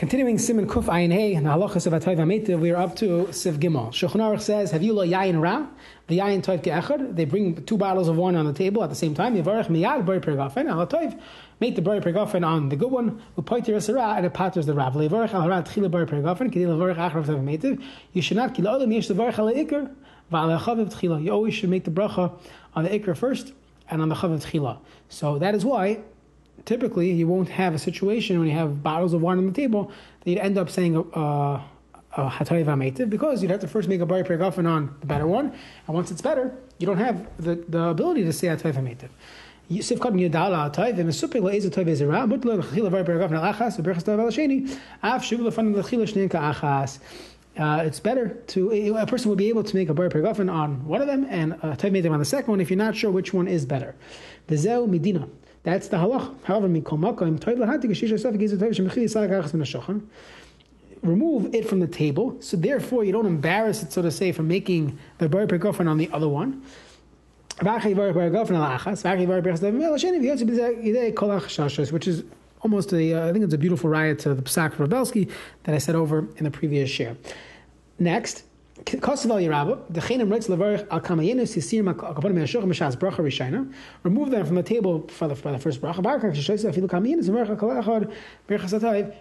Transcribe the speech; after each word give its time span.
Continuing 0.00 0.38
Siman 0.38 0.64
Kuf 0.64 0.84
Ayin 0.84 1.12
Hey, 1.12 1.34
the 1.34 1.40
halachas 1.42 1.86
of 1.86 1.92
Atayv 1.92 2.16
Ameta, 2.16 2.58
we 2.58 2.70
are 2.70 2.78
up 2.78 2.96
to 2.96 3.26
Siv 3.32 3.58
Gimel. 3.58 3.90
Shulchan 3.90 4.22
Aruch 4.22 4.40
says, 4.40 4.70
"Have 4.70 4.82
you 4.82 4.94
lo 4.94 5.06
yayin 5.06 5.42
ra? 5.42 5.66
The 6.06 6.20
yayin 6.20 6.40
toiv 6.42 6.62
ke'echad. 6.62 7.14
They 7.16 7.26
bring 7.26 7.62
two 7.66 7.76
bottles 7.76 8.08
of 8.08 8.16
wine 8.16 8.34
on 8.34 8.46
the 8.46 8.54
table 8.54 8.82
at 8.82 8.88
the 8.88 8.96
same 8.96 9.14
time. 9.14 9.36
Yivarech 9.36 9.66
miyad 9.66 10.06
bari 10.06 10.20
pergafen. 10.20 10.70
Al 10.70 10.86
toiv 10.86 11.20
make 11.60 11.76
the 11.76 11.82
bari 11.82 12.00
pergafen 12.00 12.46
on 12.46 12.70
the 12.70 12.76
good 12.76 12.90
one. 12.90 13.20
Upoitir 13.36 13.74
esara 13.76 14.16
and 14.16 14.24
it 14.24 14.32
patters 14.32 14.64
the 14.64 14.72
rav. 14.72 14.94
Yivarech 14.94 15.34
al 15.34 15.42
harat 15.42 15.68
tchila 15.68 15.90
bari 15.90 16.06
pergafen. 16.06 16.50
Kedil 16.50 16.68
yivarech 16.68 16.96
achrav 16.96 17.26
tav 17.26 17.36
ametiv. 17.36 17.84
You 18.14 18.22
should 18.22 18.38
not 18.38 18.54
kill 18.54 18.64
olam 18.64 18.90
yesh 18.94 19.08
yivarech 19.08 19.38
al 19.38 19.48
chaviv 19.52 20.94
tchila. 20.94 21.22
You 21.22 21.30
always 21.32 21.52
should 21.52 21.68
make 21.68 21.84
the 21.84 21.90
bracha 21.90 22.32
on 22.74 22.84
the 22.84 22.98
ikr 22.98 23.14
first 23.14 23.52
and 23.90 24.00
on 24.00 24.08
the 24.08 24.14
chaviv 24.14 24.46
tchila. 24.46 24.78
So 25.10 25.38
that 25.38 25.54
is 25.54 25.62
why 25.66 26.00
typically 26.64 27.10
you 27.10 27.26
won't 27.26 27.48
have 27.48 27.74
a 27.74 27.78
situation 27.78 28.38
when 28.38 28.48
you 28.48 28.54
have 28.54 28.82
bottles 28.82 29.12
of 29.12 29.20
wine 29.20 29.38
on 29.38 29.46
the 29.46 29.52
table 29.52 29.90
that 30.20 30.30
you'd 30.30 30.38
end 30.38 30.58
up 30.58 30.70
saying 30.70 30.96
uh, 31.14 31.60
a 32.16 33.06
because 33.08 33.42
you'd 33.42 33.50
have 33.50 33.60
to 33.60 33.68
first 33.68 33.88
make 33.88 34.00
a 34.00 34.06
bari 34.06 34.22
pregafen 34.24 34.66
on 34.68 34.94
the 35.00 35.06
better 35.06 35.26
one, 35.26 35.52
and 35.86 35.94
once 35.94 36.10
it's 36.10 36.20
better, 36.20 36.52
you 36.78 36.86
don't 36.86 36.98
have 36.98 37.26
the, 37.38 37.54
the 37.68 37.84
ability 37.84 38.24
to 38.24 38.32
say 38.32 38.48
hatayv 38.48 38.74
Shnein 46.06 46.28
Achas 46.28 46.98
uh, 47.58 47.82
it's 47.84 48.00
better 48.00 48.28
to 48.46 48.96
a 48.96 49.06
person 49.06 49.28
will 49.28 49.36
be 49.36 49.48
able 49.48 49.62
to 49.62 49.76
make 49.76 49.88
a 49.88 49.94
bar 49.94 50.06
on 50.06 50.86
one 50.86 51.00
of 51.00 51.06
them 51.06 51.26
and 51.28 51.52
a 51.62 51.76
type 51.76 51.92
on 52.06 52.18
the 52.18 52.24
second 52.24 52.50
one 52.50 52.60
if 52.60 52.70
you're 52.70 52.76
not 52.76 52.96
sure 52.96 53.10
which 53.10 53.34
one 53.34 53.46
is 53.48 53.66
better. 53.66 53.94
The 54.46 54.56
Zel 54.56 54.86
Medina. 54.86 55.28
That's 55.62 55.88
the 55.88 55.98
halach. 55.98 56.34
However, 56.44 56.68
remove 61.02 61.54
it 61.54 61.68
from 61.68 61.80
the 61.80 61.86
table, 61.86 62.36
so 62.40 62.56
therefore 62.56 63.04
you 63.04 63.12
don't 63.12 63.26
embarrass 63.26 63.82
it, 63.82 63.92
so 63.92 64.02
to 64.02 64.10
say, 64.10 64.32
from 64.32 64.48
making 64.48 64.98
the 65.18 65.28
bari 65.28 65.46
pergafen 65.46 65.88
on 65.88 65.98
the 65.98 66.10
other 66.12 66.28
one. 66.28 66.62
Which 71.92 72.08
is 72.08 72.24
almost 72.62 72.92
a, 72.92 73.14
uh, 73.14 73.28
I 73.28 73.32
think 73.32 73.44
it's 73.44 73.54
a 73.54 73.58
beautiful 73.58 73.90
riot 73.90 74.18
to 74.20 74.34
the 74.34 74.42
Psak 74.42 74.72
Rabelsky 74.74 75.30
that 75.64 75.74
I 75.74 75.78
said 75.78 75.94
over 75.94 76.26
in 76.36 76.44
the 76.44 76.50
previous 76.50 76.88
share. 76.88 77.16
Next, 77.98 78.44
The 78.86 78.96
writes 78.98 80.48
Levarich 80.48 80.86
Al. 83.40 83.66
Remove 84.02 84.30
them 84.30 84.46
from 84.46 84.56
the 84.56 84.62
table 84.62 85.08
for 85.08 85.28
the, 85.28 85.36
for 85.36 85.52
the 85.52 85.58
first 85.58 85.80
bracha. 85.80 86.02
Levarich. 86.02 86.36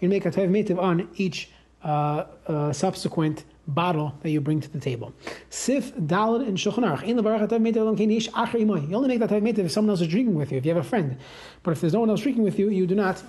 You 0.00 0.08
make 0.08 0.26
a 0.26 0.30
Tayv 0.30 0.78
on 0.78 1.08
each 1.16 1.50
uh, 1.82 2.24
uh, 2.46 2.72
subsequent 2.72 3.44
bottle 3.66 4.14
that 4.22 4.30
you 4.30 4.40
bring 4.40 4.60
to 4.60 4.68
the 4.68 4.80
table. 4.80 5.12
Sif 5.48 5.94
Dalad 5.94 6.46
and 6.46 6.56
Shulchan 6.58 6.84
Aruch. 6.84 7.02
In 7.04 7.16
the 7.16 7.22
Baruch 7.22 7.48
Atav 7.48 7.60
Metiv 7.60 7.76
Elam 7.76 7.96
Kein 7.96 8.10
Ish 8.10 8.28
Acher 8.30 8.60
Imoy. 8.60 8.88
You 8.88 8.96
only 8.96 9.08
make 9.08 9.20
that 9.20 9.30
Tayv 9.30 9.42
Metiv 9.42 9.60
if 9.60 9.72
someone 9.72 9.90
else 9.90 10.00
is 10.00 10.08
drinking 10.08 10.34
with 10.34 10.52
you. 10.52 10.58
If 10.58 10.66
you 10.66 10.74
have 10.74 10.84
a 10.84 10.88
friend, 10.88 11.16
but 11.62 11.72
if 11.72 11.80
there's 11.80 11.92
no 11.92 12.00
one 12.00 12.10
else 12.10 12.20
drinking 12.20 12.44
with 12.44 12.58
you, 12.58 12.68
you 12.68 12.86
do 12.86 12.94
not 12.94 13.22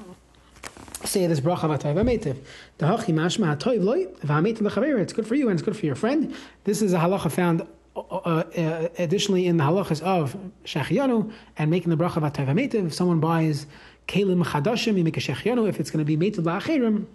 say 1.06 1.28
this 1.28 1.40
bracha 1.40 1.62
v'atoiv 1.62 1.96
v'ametiv. 1.96 2.38
The 2.78 2.86
mashma 2.86 3.56
hatoiv 3.56 3.84
loy 3.84 4.06
v'ametiv 4.06 4.60
lechaver. 4.60 5.00
It's 5.00 5.14
good 5.14 5.28
for 5.28 5.36
you 5.36 5.50
and 5.50 5.60
it's 5.60 5.66
good 5.66 5.78
for 5.78 5.86
your 5.86 5.96
friend. 5.96 6.34
This 6.64 6.82
is 6.82 6.94
a 6.94 7.00
halacha 7.00 7.32
found 7.32 7.68
uh, 7.96 8.00
uh, 8.00 8.88
additionally 8.98 9.48
in 9.48 9.58
the 9.58 9.64
halachas 9.64 10.02
of 10.02 10.36
shechiyanu 10.66 11.32
and 11.58 11.72
making 11.72 11.90
the 11.90 11.98
bracha 11.98 12.22
v'atoiv 12.22 12.48
v'ametiv. 12.48 12.88
If 12.88 12.94
someone 12.94 13.20
buys 13.20 13.66
kelim 14.08 14.44
chadashim, 14.44 14.98
you 14.98 15.04
make 15.04 15.18
a 15.18 15.20
shechiyanu. 15.20 15.68
If 15.68 15.80
it's 15.80 15.92
going 15.92 16.06
to 16.06 16.18
be 16.18 16.18
metiv 16.18 16.44
la'achirim, 16.44 17.06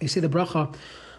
you 0.00 0.08
say 0.08 0.20
the 0.20 0.28
bracha 0.28 0.74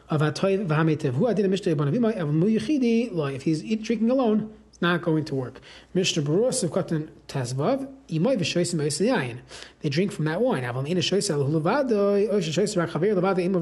of 0.10 0.22
atoiv 0.22 0.68
v'ametiv. 0.68 1.14
Who 1.14 1.28
adin 1.28 1.52
mishtei 1.52 1.76
bonavimai 1.76 2.16
ev 2.16 2.28
muyichidi 2.28 3.14
loy. 3.14 3.34
If 3.34 3.44
he's 3.44 3.62
drinking 3.62 4.10
alone 4.10 4.54
not 4.82 5.02
going 5.02 5.26
to 5.26 5.36
work. 5.36 5.62
Mishnah 5.94 6.24
Berurah 6.24 6.64
of 6.64 6.72
Katan 6.72 7.10
Imoy 7.28 8.38
v'shoysim 8.38 8.82
yayin. 8.82 9.40
They 9.82 9.90
drink 9.90 10.12
from 10.12 10.26
that 10.26 10.42
wine. 10.42 10.64
Aval 10.64 10.88
ina 10.90 11.02
shoysa 11.02 11.38
levado, 11.38 12.32
oy 12.32 12.42
shoysa 12.42 12.86
rachaver 12.86 13.16
levado 13.16 13.40
ima. 13.40 13.60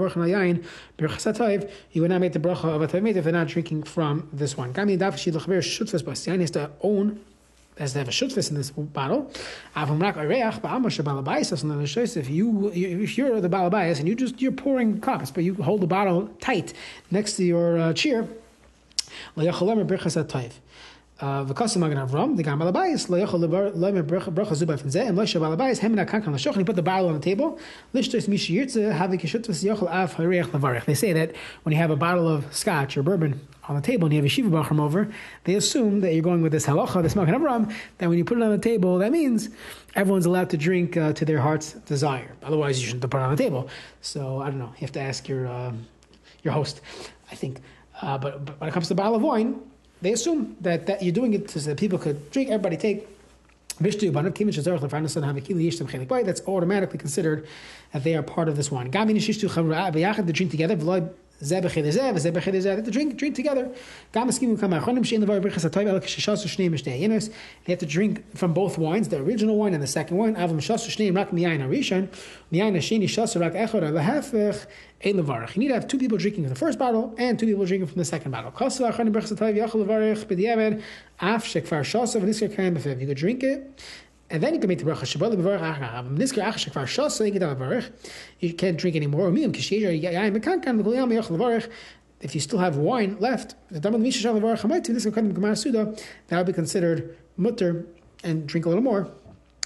Berchasatayv, 0.98 1.70
you 1.92 2.02
would 2.02 2.10
not 2.10 2.22
make 2.22 2.34
the 2.34 2.40
bracha 2.40 2.66
of 2.66 2.82
a 2.82 2.88
taymet 2.88 3.16
if 3.16 3.24
they're 3.24 3.34
not 3.34 3.48
drinking 3.48 3.84
from 3.84 4.28
this 4.34 4.58
wine. 4.58 4.74
Gami 4.74 4.98
daf 4.98 5.18
shid 5.18 5.34
lechaver 5.36 5.60
shutfes 5.60 6.04
bas 6.04 6.26
has 6.26 6.52
to 6.52 6.72
own 6.82 7.20
has 7.78 7.94
to 7.94 8.00
have 8.00 8.08
a 8.10 8.12
shutfis 8.12 8.50
in 8.50 8.58
this 8.58 8.72
bottle. 8.72 9.32
If 9.76 9.90
you 12.30 12.72
if 12.74 13.18
you're 13.18 13.42
the 13.42 13.50
balabais 13.50 14.00
and 14.00 14.08
you 14.08 14.16
just 14.16 14.42
you're 14.42 14.52
pouring 14.52 15.00
cups, 15.00 15.32
but 15.32 15.44
you 15.44 15.54
hold 15.56 15.82
the 15.82 15.88
bottle 15.88 16.28
tight 16.42 16.74
next 17.10 17.38
to 17.38 17.44
your 17.46 17.80
uh, 17.80 17.94
chair, 17.94 18.28
The 21.19 21.53
Gam 21.53 22.59
Balabayis, 22.59 23.09
lo 23.09 23.18
yochel 23.19 23.74
lemer 23.74 24.03
bracha 24.03 24.56
zuba 24.56 24.78
from 24.78 24.90
zeh, 24.90 25.09
and 25.09 26.57
he 26.57 26.63
put 26.63 26.75
the 26.78 26.81
barrel 26.81 27.07
on 27.07 27.13
the 27.13 27.19
table. 27.19 27.59
They 27.91 28.02
say 30.94 31.13
that 31.13 31.35
when 31.63 31.74
you 31.74 31.78
have 31.78 31.91
a 31.91 31.96
bottle 31.97 32.28
of 32.30 32.56
scotch 32.56 32.96
or 32.96 33.03
bourbon 33.03 33.41
on 33.68 33.75
the 33.75 33.81
table 33.81 34.06
and 34.06 34.13
you 34.13 34.19
have 34.19 34.25
a 34.25 34.30
shiva 34.30 34.50
bachram 34.50 34.80
over, 34.80 35.09
they 35.44 35.56
assume 35.56 36.00
that 36.02 36.13
you're 36.13 36.24
going 36.24 36.41
with 36.41 36.53
this 36.53 36.66
halacha, 36.66 37.03
this 37.03 37.18
Magen 37.18 37.36
Avram, 37.36 37.74
that 37.97 38.07
when 38.07 38.18
you 38.18 38.24
put 38.24 38.38
it 38.38 38.44
on 38.44 38.51
the 38.51 38.57
table, 38.57 38.97
that 39.00 39.12
means 39.12 39.50
everyone's 39.96 40.25
allowed 40.25 40.50
to 40.51 40.57
drink 40.57 40.96
uh, 40.96 41.12
to 41.13 41.25
their 41.25 41.40
heart's 41.40 41.74
desire. 41.74 42.34
Otherwise, 42.44 42.80
you 42.80 42.88
shouldn't 42.88 43.12
put 43.12 43.18
it 43.18 43.24
on 43.24 43.36
the 43.36 43.44
table. 43.44 43.69
So, 44.00 44.41
I 44.41 44.46
don't 44.46 44.59
know, 44.59 44.72
you 44.75 44.81
have 44.81 44.94
to 44.94 45.01
ask 45.01 45.28
your, 45.28 45.47
uh, 45.47 45.74
your 46.44 46.53
host, 46.53 46.80
I 47.30 47.36
think. 47.36 47.59
Uh, 48.01 48.18
but, 48.18 48.46
but 48.46 48.59
when 48.62 48.69
it 48.69 48.72
comes 48.72 48.86
to 48.86 48.94
the 48.94 48.96
bottle 48.96 49.16
of 49.16 49.22
wine, 49.22 49.59
they 50.02 50.14
assume 50.14 50.56
that, 50.62 50.86
that 50.88 51.04
you're 51.04 51.14
doing 51.14 51.34
it 51.34 51.50
so 51.50 51.60
that 51.60 51.78
people 51.78 52.00
could 52.00 52.32
drink, 52.32 52.50
everybody 52.50 52.78
take. 52.78 53.08
That's 53.82 54.02
automatically 56.48 57.00
considered 57.00 57.48
that 57.94 58.04
they 58.04 58.16
are 58.16 58.24
part 58.24 58.50
of 58.50 58.58
this 58.58 58.72
wine. 58.72 58.92
They 58.92 60.04
drink 60.34 60.52
together. 60.52 60.76
They 61.42 61.56
have 61.56 61.74
to 61.74 62.92
drink, 62.92 63.16
drink 63.16 63.36
together. 63.36 63.72
They 64.12 64.20
have 64.20 64.30
to 67.80 67.86
drink 67.86 68.36
from 68.36 68.54
both 68.54 68.78
wines, 68.78 69.08
the 69.08 69.18
original 69.18 69.56
wine 69.56 69.74
and 69.74 69.82
the 69.82 69.88
second 69.88 70.18
wine. 70.18 70.36
You 70.36 70.48
need 75.56 75.68
to 75.70 75.74
have 75.74 75.88
two 75.88 75.98
people 75.98 76.18
drinking 76.18 76.44
from 76.44 76.50
the 76.50 76.60
first 76.60 76.78
bottle 76.78 77.16
and 77.18 77.40
two 77.40 77.46
people 77.46 77.66
drinking 77.66 77.88
from 77.88 77.98
the 77.98 78.06
second 78.06 78.32
bottle. 78.32 78.52
You 83.00 83.08
could 83.08 83.18
drink 83.18 83.44
it 83.44 83.82
and 84.32 84.44
then 84.44 84.54
you 84.54 84.60
can 84.60 84.68
make 84.68 84.78
the 84.78 84.86
bracha 84.86 85.06
you 87.26 87.34
can 87.34 87.42
You 88.40 88.54
can't 88.54 88.78
drink 88.78 88.96
anymore. 88.96 89.34
If 92.22 92.36
you 92.36 92.42
still 92.42 92.60
have 92.60 92.76
wine 92.78 93.18
left, 93.20 93.56
that 93.72 93.92
would 96.32 96.46
be 96.46 96.54
considered 96.54 97.18
mutter 97.38 97.86
and 98.24 98.46
drink 98.48 98.66
a 98.66 98.70
little 98.70 98.84
more. 98.84 99.10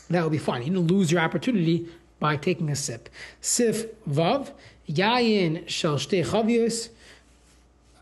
That 0.09 0.23
would 0.23 0.31
be 0.31 0.37
fine. 0.37 0.63
You 0.63 0.73
don't 0.73 0.87
lose 0.87 1.11
your 1.11 1.21
opportunity 1.21 1.87
by 2.19 2.37
taking 2.37 2.69
a 2.69 2.75
sip. 2.75 3.09
Sif 3.41 3.87
vav 4.05 4.51
yayin 4.87 5.67
shal 5.67 5.95
shtei 5.95 6.23
chavius. 6.25 6.89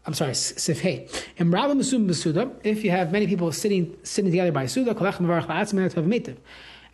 I'm 0.05 0.13
sorry, 0.15 0.31
sifhei. 0.31 1.07
In 1.37 1.51
Rabba 1.51 1.75
Masum 1.75 2.07
Basuda, 2.07 2.51
if 2.63 2.83
you 2.83 2.89
have 2.89 3.11
many 3.11 3.27
people 3.27 3.51
sitting 3.51 3.95
sitting 4.01 4.31
together 4.31 4.51
by 4.51 4.65
Suda, 4.65 4.95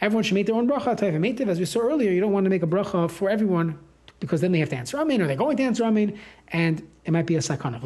everyone 0.01 0.23
should 0.23 0.33
make 0.33 0.45
their 0.45 0.55
own 0.55 0.67
bracha 0.67 0.97
metiv. 0.97 1.47
As 1.47 1.57
we 1.57 1.65
saw 1.65 1.79
earlier, 1.79 2.11
you 2.11 2.19
don't 2.19 2.33
want 2.33 2.43
to 2.43 2.49
make 2.49 2.63
a 2.63 2.67
bracha 2.67 3.09
for 3.09 3.29
everyone 3.29 3.79
because 4.19 4.41
then 4.41 4.51
they 4.51 4.59
have 4.59 4.69
to 4.69 4.75
answer 4.75 4.97
Amen 4.97 5.21
or 5.21 5.27
they're 5.27 5.37
going 5.37 5.55
to 5.57 5.63
answer 5.63 5.85
Amen, 5.85 6.19
and 6.49 6.85
it 7.05 7.11
might 7.11 7.25
be 7.25 7.35
a 7.35 7.39
sakana. 7.39 7.79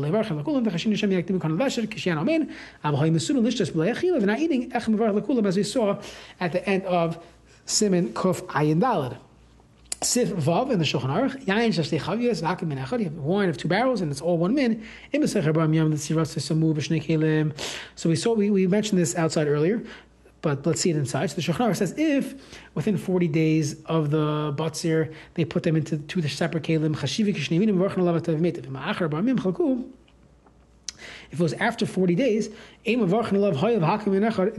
They're 4.19 4.27
not 4.27 4.39
eating, 4.39 4.71
as 4.73 5.57
we 5.57 5.63
saw 5.63 5.99
at 6.39 6.51
the 6.51 6.67
end 6.67 6.83
of 6.85 7.23
Siman 7.67 8.13
Kuf 8.13 8.41
Ayin 8.47 8.79
Dalad. 8.79 9.17
Sif 10.03 10.29
Vav 10.29 10.71
in 10.71 10.79
the 10.79 10.85
Shulchan 10.85 11.09
Aruch, 11.09 11.45
Yain 11.45 11.69
Shashtei 11.69 11.99
Chavias, 11.99 12.41
Vakim 12.41 12.63
Min 12.63 12.79
Echad, 12.79 12.97
you 12.97 13.05
have 13.05 13.17
wine 13.17 13.49
of 13.49 13.57
two 13.57 13.67
barrels 13.67 14.01
and 14.01 14.11
it's 14.11 14.19
all 14.19 14.35
one 14.35 14.55
min. 14.55 14.83
Im 15.11 15.21
Secher 15.21 15.53
Bam 15.53 15.71
Yam, 15.75 15.91
the 15.91 15.97
Siras 15.97 16.35
Samu 16.35 16.73
B'Shnei 16.73 17.05
Kelim. 17.05 17.55
So 17.93 18.09
we 18.09 18.15
saw, 18.15 18.33
we, 18.33 18.49
we 18.49 18.65
mentioned 18.65 18.99
this 18.99 19.15
outside 19.15 19.47
earlier, 19.47 19.83
but 20.41 20.65
let's 20.65 20.81
see 20.81 20.89
it 20.89 20.97
inside. 20.97 21.29
So 21.29 21.35
the 21.35 21.43
Shulchan 21.43 21.69
Aruch 21.69 21.77
says 21.77 21.93
if 21.97 22.33
within 22.73 22.97
40 22.97 23.27
days 23.27 23.79
of 23.83 24.09
the 24.09 24.51
Batzir, 24.57 25.13
they 25.35 25.45
put 25.45 25.61
them 25.61 25.75
into 25.75 25.99
two 25.99 26.27
separate 26.27 26.63
Kelim, 26.63 26.95
Chashivik 26.95 27.35
Shneivinim, 27.35 27.77
Vorchan 27.77 27.97
Alav 27.97 28.23
Tav 28.23 28.37
Metiv, 28.37 28.65
Ma'achar 28.65 29.07
Bam 29.07 29.27
Yam 29.27 29.37
Chalku, 29.37 29.87
if 31.29 31.39
it 31.39 31.43
was 31.43 31.53
after 31.53 31.85
40 31.85 32.15
days, 32.15 32.49
it 32.85 32.99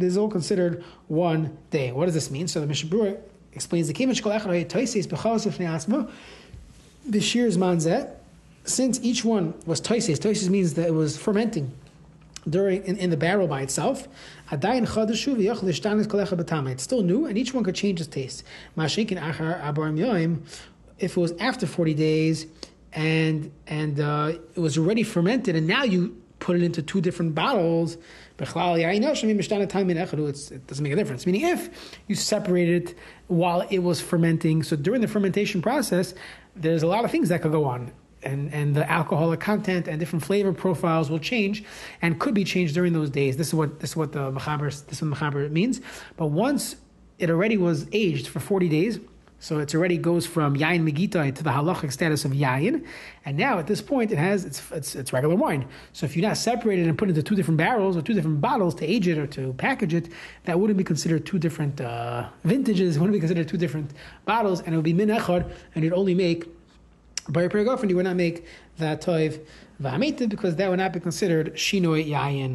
is 0.03 0.17
all 0.17 0.29
considered 0.29 0.85
one 1.09 1.59
day. 1.71 1.91
What 1.93 2.07
does 2.07 2.15
this 2.15 2.31
mean? 2.31 2.47
So 2.49 2.61
the 2.61 2.67
Mishnah 2.67 3.17
explains 3.55 3.89
the 3.89 3.95
Kivish 3.95 4.23
Kol 4.23 4.33
Echad 4.33 4.67
Toisis 4.67 5.07
B'Chalos 5.07 5.47
Ifnei 5.47 5.69
Asma. 5.69 6.09
Bishir's 7.09 7.59
manzet, 7.59 8.15
since 8.65 9.01
each 9.03 9.25
one 9.25 9.55
was 9.67 9.81
toises, 9.81 10.21
toises 10.21 10.49
means 10.49 10.75
that 10.75 10.87
it 10.87 10.95
was 10.95 11.17
fermenting 11.17 11.73
during 12.49 12.85
in, 12.85 12.97
in 12.97 13.11
the 13.11 13.17
barrel 13.17 13.49
by 13.49 13.63
itself. 13.63 14.07
It's 14.51 14.65
still 16.83 17.03
new, 17.03 17.27
and 17.27 17.39
each 17.39 17.55
one 17.55 17.63
could 17.65 17.75
change 17.75 18.01
its 18.01 18.09
taste. 18.09 18.45
If 20.99 21.17
it 21.17 21.21
was 21.21 21.33
after 21.33 21.67
40 21.67 21.95
days 21.95 22.47
and 22.93 23.51
and 23.67 24.01
uh, 24.01 24.33
it 24.55 24.61
was 24.61 24.79
already 24.79 25.03
fermented, 25.03 25.57
and 25.57 25.67
now 25.67 25.83
you 25.83 26.22
put 26.43 26.57
it 26.57 26.63
into 26.63 26.83
two 26.83 27.01
different 27.01 27.37
bottles, 27.37 27.97
it 30.51 30.67
doesn't 30.67 30.83
make 30.83 30.93
a 30.93 30.97
difference. 30.97 31.25
Meaning, 31.25 31.43
if 31.43 32.01
you 32.09 32.17
separate 32.17 32.69
it 32.69 32.99
while 33.29 33.61
it 33.71 33.79
was 33.79 34.01
fermenting, 34.01 34.65
so 34.65 34.75
during 34.75 35.01
the 35.01 35.07
fermentation 35.07 35.63
process, 35.63 36.15
there's 36.57 36.83
a 36.83 36.89
lot 36.89 37.05
of 37.05 37.13
things 37.13 37.29
that 37.29 37.43
could 37.43 37.53
go 37.53 37.65
on. 37.65 37.93
And, 38.25 38.53
and 38.53 38.75
the 38.75 38.89
alcoholic 38.91 39.39
content 39.39 39.87
and 39.87 40.01
different 40.01 40.25
flavor 40.25 40.53
profiles 40.53 41.11
will 41.11 41.21
change 41.21 41.65
and 42.03 42.19
could 42.19 42.35
be 42.35 42.45
changed 42.45 42.75
during 42.75 42.93
those 42.93 43.11
days. 43.11 43.37
This 43.37 43.49
is 43.49 43.55
what 43.55 43.81
this 43.81 43.91
is 43.91 43.97
what 43.97 44.13
the 44.13 44.31
machaber 44.31 44.69
this 44.87 45.03
is 45.03 45.11
what 45.11 45.53
means. 45.53 45.81
But 46.17 46.27
once 46.27 46.77
it 47.19 47.31
already 47.31 47.57
was 47.57 47.87
aged 47.93 48.29
for 48.29 48.39
40 48.39 48.69
days, 48.69 49.01
so 49.43 49.59
it 49.59 49.75
already 49.75 49.99
goes 49.99 50.25
from 50.25 50.57
yain 50.57 50.89
megita 50.89 51.35
to 51.35 51.43
the 51.43 51.51
halachic 51.51 51.91
status 51.91 52.25
of 52.25 52.31
yain, 52.31 52.87
and 53.25 53.37
now 53.37 53.59
at 53.59 53.67
this 53.67 53.83
point 53.83 54.13
it 54.13 54.19
has 54.19 54.45
it's, 54.45 54.63
it's, 54.71 54.95
it's 54.95 55.13
regular 55.13 55.35
wine. 55.35 55.67
So 55.93 56.07
if 56.07 56.15
you 56.15 56.23
now 56.23 56.35
separate 56.35 56.79
it 56.79 56.87
and 56.87 56.97
put 56.97 57.09
it 57.09 57.19
into 57.19 57.25
two 57.25 57.35
different 57.35 57.59
barrels 57.59 57.97
or 57.97 58.03
two 58.03 58.15
different 58.15 58.41
bottles 58.41 58.73
to 58.77 58.87
age 58.87 59.09
it 59.09 59.19
or 59.19 59.27
to 59.27 59.53
package 59.55 59.95
it, 59.95 60.11
that 60.45 60.61
wouldn't 60.61 60.77
be 60.79 60.85
considered 60.85 61.27
two 61.27 61.41
different 61.41 61.81
uh, 61.81 62.29
vintages. 62.45 62.99
Wouldn't 63.03 63.15
be 63.15 63.19
considered 63.19 63.49
two 63.49 63.57
different 63.57 63.91
bottles, 64.27 64.61
and 64.61 64.75
it 64.75 64.77
would 64.77 64.85
be 64.85 64.93
min 64.93 65.09
echad, 65.09 65.51
and 65.75 65.83
you'd 65.83 65.93
only 65.93 66.15
make 66.15 66.47
by 67.29 67.49
peragof, 67.49 67.81
and 67.81 67.91
you 67.91 67.97
would 67.97 68.05
not 68.05 68.17
make 68.17 68.47
that 68.79 69.03
toiv 69.03 69.41
v'amita 69.83 70.29
because 70.29 70.55
that 70.57 70.71
would 70.71 70.79
not 70.79 70.93
be 70.93 71.01
considered 71.01 71.55
shinoi 71.55 72.09
yayin. 72.09 72.51